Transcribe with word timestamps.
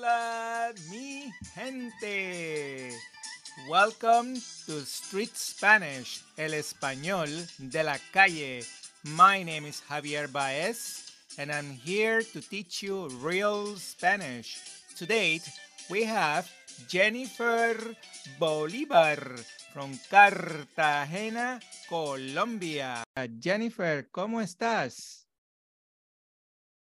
Hola, 0.00 0.72
mi 0.88 1.30
gente. 1.54 2.90
Welcome 3.68 4.40
to 4.64 4.80
Street 4.86 5.36
Spanish, 5.36 6.22
el 6.38 6.54
español 6.54 7.28
de 7.58 7.84
la 7.84 7.98
calle. 8.10 8.64
My 9.04 9.42
name 9.42 9.66
is 9.66 9.82
Javier 9.86 10.32
Baez, 10.32 11.12
and 11.36 11.52
I'm 11.52 11.72
here 11.72 12.22
to 12.32 12.40
teach 12.40 12.82
you 12.82 13.10
real 13.20 13.76
Spanish. 13.76 14.56
Today, 14.96 15.42
we 15.90 16.04
have 16.04 16.50
Jennifer 16.88 17.76
Bolivar 18.38 19.18
from 19.74 20.00
Cartagena, 20.08 21.60
Colombia. 21.90 23.04
Jennifer, 23.38 24.08
¿cómo 24.10 24.40
estás? 24.40 25.26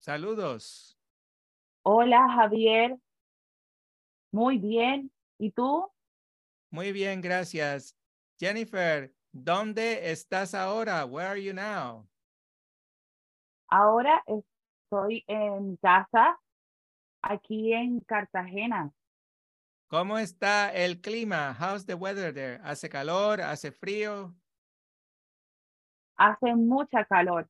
Saludos. 0.00 0.93
Hola, 1.86 2.26
Javier. 2.34 2.96
Muy 4.32 4.56
bien. 4.56 5.12
¿Y 5.38 5.50
tú? 5.50 5.86
Muy 6.70 6.92
bien, 6.92 7.20
gracias. 7.20 7.94
Jennifer, 8.40 9.14
¿dónde 9.32 10.10
estás 10.10 10.54
ahora? 10.54 11.04
Where 11.04 11.28
are 11.28 11.42
you 11.42 11.52
now? 11.52 12.08
Ahora 13.68 14.24
estoy 14.26 15.24
en 15.26 15.76
casa, 15.76 16.40
aquí 17.20 17.74
en 17.74 18.00
Cartagena. 18.00 18.90
¿Cómo 19.88 20.16
está 20.16 20.72
el 20.72 21.02
clima? 21.02 21.54
How's 21.60 21.84
the 21.84 21.94
weather 21.94 22.32
there? 22.32 22.60
¿Hace 22.64 22.88
calor? 22.88 23.42
¿Hace 23.42 23.70
frío? 23.70 24.34
Hace 26.16 26.54
mucha 26.54 27.04
calor. 27.04 27.46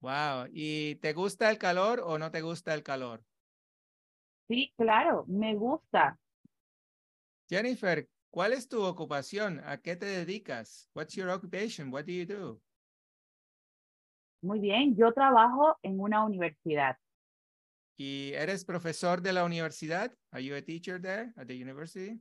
Wow. 0.00 0.48
¿Y 0.50 0.96
te 0.96 1.12
gusta 1.12 1.50
el 1.50 1.58
calor 1.58 2.00
o 2.04 2.18
no 2.18 2.30
te 2.30 2.40
gusta 2.40 2.74
el 2.74 2.82
calor? 2.82 3.22
Sí, 4.48 4.72
claro, 4.76 5.24
me 5.28 5.54
gusta. 5.54 6.18
Jennifer, 7.48 8.08
¿cuál 8.30 8.52
es 8.52 8.68
tu 8.68 8.82
ocupación? 8.82 9.60
¿A 9.64 9.78
qué 9.78 9.96
te 9.96 10.06
dedicas? 10.06 10.88
What's 10.94 11.14
your 11.14 11.28
occupation? 11.30 11.92
What 11.92 12.04
do 12.06 12.12
you 12.12 12.26
do? 12.26 12.60
Muy 14.42 14.58
bien, 14.58 14.96
yo 14.96 15.12
trabajo 15.12 15.76
en 15.82 16.00
una 16.00 16.24
universidad. 16.24 16.96
¿Y 17.96 18.32
eres 18.32 18.64
profesor 18.64 19.20
de 19.20 19.34
la 19.34 19.44
universidad? 19.44 20.14
Are 20.30 20.42
you 20.42 20.54
a 20.54 20.62
teacher 20.62 21.00
there 21.00 21.34
at 21.36 21.46
the 21.46 21.54
university? 21.54 22.18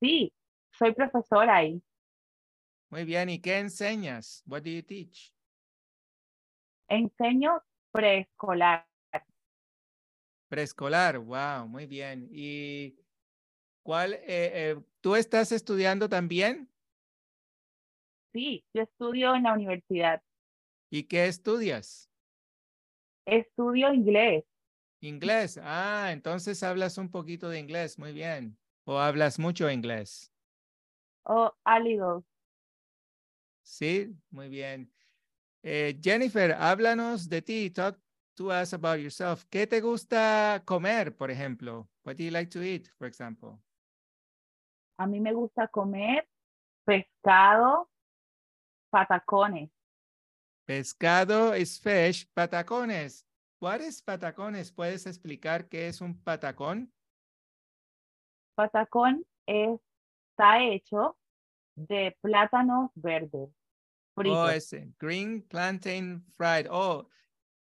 Sí, 0.00 0.32
soy 0.76 0.92
profesora 0.92 1.56
ahí. 1.56 1.80
Muy 2.90 3.04
bien, 3.04 3.28
¿y 3.28 3.40
qué 3.40 3.58
enseñas? 3.58 4.42
What 4.46 4.62
do 4.62 4.70
you 4.70 4.82
teach? 4.82 5.33
Enseño 6.88 7.62
preescolar. 7.92 8.86
Preescolar, 10.48 11.18
wow, 11.18 11.66
muy 11.66 11.86
bien. 11.86 12.28
¿Y 12.30 12.96
cuál, 13.82 14.14
eh, 14.14 14.20
eh, 14.26 14.76
tú 15.00 15.16
estás 15.16 15.52
estudiando 15.52 16.08
también? 16.08 16.70
Sí, 18.32 18.64
yo 18.74 18.82
estudio 18.82 19.34
en 19.34 19.44
la 19.44 19.52
universidad. 19.52 20.22
¿Y 20.90 21.04
qué 21.04 21.26
estudias? 21.26 22.10
Estudio 23.26 23.92
inglés. 23.92 24.44
Inglés, 25.00 25.58
ah, 25.62 26.10
entonces 26.12 26.62
hablas 26.62 26.98
un 26.98 27.10
poquito 27.10 27.48
de 27.48 27.58
inglés, 27.58 27.98
muy 27.98 28.12
bien. 28.12 28.56
¿O 28.84 28.98
hablas 28.98 29.38
mucho 29.38 29.70
inglés? 29.70 30.32
Oh, 31.24 31.52
a 31.64 31.78
Sí, 33.62 34.14
muy 34.30 34.48
bien. 34.48 34.92
Eh, 35.66 35.98
Jennifer, 35.98 36.52
háblanos 36.52 37.26
de 37.26 37.40
ti. 37.40 37.70
Talk 37.70 37.98
to 38.36 38.50
us 38.50 38.74
about 38.74 39.00
yourself. 39.00 39.46
¿Qué 39.48 39.66
te 39.66 39.80
gusta 39.80 40.62
comer, 40.66 41.16
por 41.16 41.30
ejemplo? 41.30 41.88
What 42.04 42.16
do 42.16 42.24
you 42.24 42.30
like 42.30 42.50
to 42.50 42.62
eat, 42.62 42.88
for 42.98 43.06
example? 43.06 43.58
A 44.98 45.06
mí 45.06 45.20
me 45.20 45.32
gusta 45.32 45.66
comer 45.68 46.28
pescado, 46.84 47.88
patacones. 48.90 49.70
Pescado 50.66 51.56
is 51.56 51.80
fish, 51.80 52.26
patacones. 52.34 53.24
What 53.58 53.80
is 53.80 54.02
patacones? 54.02 54.70
¿Puedes 54.70 55.06
explicar 55.06 55.68
qué 55.70 55.88
es 55.88 56.02
un 56.02 56.14
patacón? 56.22 56.92
Patacón 58.54 59.24
está 59.46 60.62
hecho 60.62 61.16
de 61.74 62.14
plátanos 62.20 62.90
verdes. 62.94 63.48
Oh, 64.16 64.48
ese. 64.48 64.92
Green 64.98 65.42
plantain 65.42 66.24
fried. 66.36 66.66
Oh, 66.70 67.08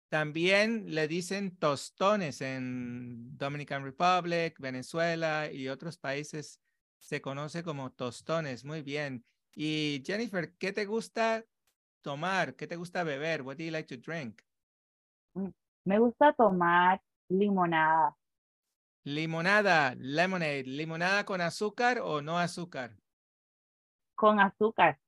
también 0.09 0.93
le 0.93 1.07
dicen 1.07 1.57
tostones 1.57 2.41
en 2.41 3.37
Dominican 3.37 3.83
Republic, 3.83 4.59
Venezuela 4.59 5.51
y 5.51 5.67
otros 5.67 5.97
países. 5.97 6.61
Se 6.99 7.21
conoce 7.21 7.63
como 7.63 7.91
tostones. 7.91 8.63
Muy 8.63 8.81
bien. 8.81 9.25
Y 9.55 10.03
Jennifer, 10.05 10.55
¿qué 10.57 10.71
te 10.71 10.85
gusta 10.85 11.43
tomar? 12.01 12.55
¿Qué 12.55 12.67
te 12.67 12.75
gusta 12.75 13.03
beber? 13.03 13.41
What 13.41 13.57
do 13.57 13.63
you 13.63 13.71
like 13.71 13.87
to 13.95 14.01
drink? 14.01 14.41
Mm, 15.33 15.49
me 15.85 15.99
gusta 15.99 16.33
tomar 16.33 17.01
limonada. 17.29 18.15
Limonada, 19.03 19.95
lemonade. 19.97 20.63
¿Limonada 20.63 21.25
con 21.25 21.41
azúcar 21.41 21.99
o 21.99 22.21
no 22.21 22.39
azúcar? 22.39 22.95
Con 24.15 24.39
azúcar. 24.39 24.99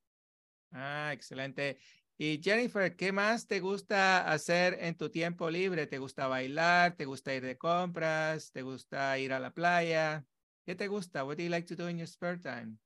Ah, 0.71 1.11
excelente. 1.13 1.77
Y 2.17 2.41
Jennifer, 2.43 2.95
¿qué 2.95 3.11
más 3.11 3.47
te 3.47 3.59
gusta 3.59 4.31
hacer 4.31 4.77
en 4.81 4.97
tu 4.97 5.09
tiempo 5.09 5.49
libre? 5.49 5.87
¿Te 5.87 5.99
gusta 5.99 6.27
bailar? 6.27 6.95
¿Te 6.95 7.05
gusta 7.05 7.33
ir 7.33 7.43
de 7.43 7.57
compras? 7.57 8.51
¿Te 8.51 8.61
gusta 8.63 9.17
ir 9.19 9.33
a 9.33 9.39
la 9.39 9.51
playa? 9.53 10.25
¿Qué 10.65 10.75
te 10.75 10.87
gusta? 10.87 11.23
What 11.23 11.37
do 11.37 11.43
you 11.43 11.49
like 11.49 11.67
to 11.67 11.75
do 11.75 11.89
in 11.89 11.97
your 11.97 12.07
spare 12.07 12.39
time? 12.39 12.77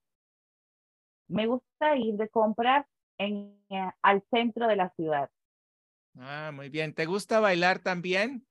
Me 1.30 1.48
gusta 1.48 1.96
ir 1.96 2.16
de 2.18 2.28
compras 2.28 2.86
en, 3.18 3.64
eh, 3.70 3.90
al 4.02 4.22
centro 4.30 4.68
de 4.68 4.76
la 4.76 4.90
ciudad. 4.96 5.30
Ah, 6.18 6.52
muy 6.54 6.70
bien. 6.70 6.94
¿Te 6.94 7.06
gusta 7.06 7.40
bailar 7.40 7.80
también? 7.80 8.46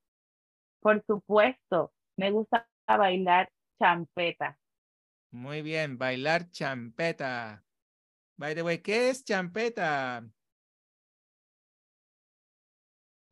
Por 0.81 1.05
supuesto, 1.07 1.93
me 2.17 2.31
gusta 2.31 2.69
bailar 2.87 3.51
champeta. 3.79 4.59
Muy 5.33 5.63
bien, 5.63 5.99
bailar 5.99 6.51
champeta. 6.53 7.65
By 8.41 8.55
the 8.55 8.63
way, 8.63 8.79
¿qué 8.79 9.11
es 9.11 9.23
champeta? 9.23 10.27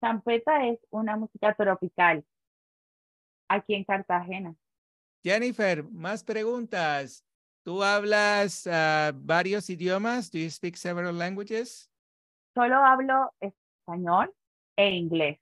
Champeta 0.02 0.66
es 0.68 0.78
una 0.90 1.16
música 1.16 1.54
tropical 1.54 2.22
aquí 3.48 3.74
en 3.74 3.84
Cartagena. 3.84 4.54
Jennifer, 5.24 5.82
más 5.84 6.22
preguntas. 6.22 7.24
¿Tú 7.64 7.82
hablas 7.82 8.66
uh, 8.66 9.14
varios 9.14 9.70
idiomas? 9.70 10.30
Do 10.30 10.40
you 10.40 10.50
speak 10.50 10.76
several 10.76 11.16
languages? 11.16 11.90
Solo 12.54 12.76
hablo 12.76 13.32
español 13.40 14.30
e 14.76 14.90
inglés. 14.90 15.38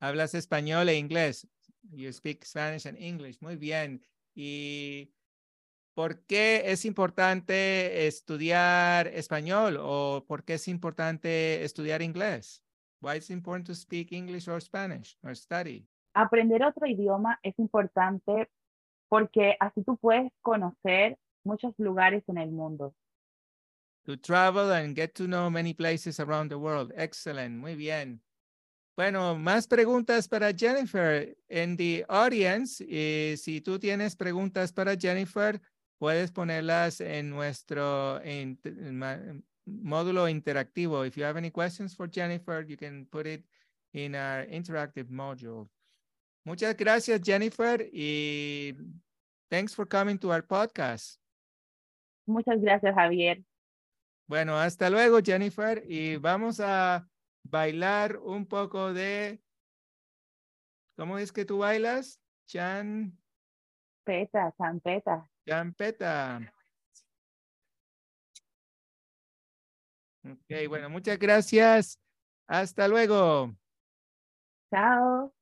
Hablas 0.00 0.34
español 0.34 0.88
e 0.88 0.98
inglés. 0.98 1.46
You 1.92 2.12
speak 2.12 2.44
Spanish 2.44 2.84
and 2.84 2.98
English. 2.98 3.40
Muy 3.40 3.54
bien. 3.54 4.02
¿Y 4.34 5.12
por 5.96 6.20
qué 6.26 6.62
es 6.66 6.84
importante 6.84 8.06
estudiar 8.06 9.06
español 9.06 9.78
o 9.80 10.26
por 10.28 10.44
qué 10.44 10.54
es 10.54 10.68
importante 10.68 11.64
estudiar 11.64 12.02
inglés? 12.02 12.62
Why 13.00 13.16
is 13.16 13.30
important 13.30 13.66
to 13.68 13.74
speak 13.74 14.12
English 14.12 14.46
or 14.46 14.60
Spanish 14.60 15.16
or 15.22 15.34
study? 15.34 15.88
Aprender 16.12 16.62
otro 16.62 16.86
idioma 16.86 17.40
es 17.42 17.58
importante 17.58 18.50
porque 19.08 19.56
así 19.58 19.82
tú 19.84 19.96
puedes 19.96 20.30
conocer 20.42 21.16
muchos 21.44 21.72
lugares 21.78 22.22
en 22.28 22.36
el 22.36 22.50
mundo. 22.50 22.94
To 24.04 24.18
travel 24.18 24.72
and 24.72 24.94
get 24.94 25.14
to 25.14 25.24
know 25.24 25.48
many 25.48 25.72
places 25.72 26.20
around 26.20 26.50
the 26.50 26.58
world. 26.58 26.92
Excellent. 26.94 27.56
Muy 27.56 27.74
bien. 27.74 28.20
Bueno, 28.96 29.34
más 29.34 29.66
preguntas 29.66 30.28
para 30.28 30.52
Jennifer. 30.52 31.38
En 31.48 31.76
the 31.78 32.04
audience, 32.06 32.84
y 32.84 33.36
si 33.38 33.62
tú 33.62 33.78
tienes 33.78 34.14
preguntas 34.14 34.72
para 34.72 34.94
Jennifer, 34.94 35.58
puedes 35.98 36.30
ponerlas 36.30 37.00
en 37.00 37.30
nuestro 37.30 38.20
en, 38.22 38.58
módulo 39.66 40.28
interactivo. 40.28 41.04
If 41.04 41.16
you 41.16 41.24
have 41.24 41.36
any 41.36 41.50
questions 41.50 41.94
for 41.94 42.08
Jennifer, 42.08 42.64
you 42.66 42.76
can 42.76 43.06
put 43.06 43.26
it 43.26 43.44
in 43.92 44.14
our 44.14 44.46
interactive 44.48 45.08
module. 45.08 45.68
Muchas 46.44 46.76
gracias, 46.76 47.20
Jennifer, 47.22 47.88
y 47.92 48.72
thanks 49.50 49.74
for 49.74 49.86
coming 49.86 50.16
to 50.18 50.30
our 50.30 50.46
podcast. 50.46 51.18
Muchas 52.24 52.60
gracias, 52.60 52.94
Javier. 52.94 53.42
Bueno, 54.28 54.56
hasta 54.56 54.90
luego, 54.90 55.20
Jennifer, 55.20 55.82
y 55.88 56.16
vamos 56.16 56.60
a 56.60 57.08
bailar 57.42 58.16
un 58.18 58.46
poco 58.46 58.92
de... 58.92 59.40
¿Cómo 60.96 61.18
es 61.18 61.32
que 61.32 61.44
tú 61.44 61.58
bailas? 61.58 62.20
Chan... 62.46 63.16
Peta, 64.06 64.54
champeta. 64.56 65.28
Champeta. 65.44 66.40
Ok, 70.24 70.68
bueno, 70.68 70.88
muchas 70.88 71.18
gracias. 71.18 71.98
Hasta 72.46 72.86
luego. 72.86 73.52
Chao. 74.70 75.35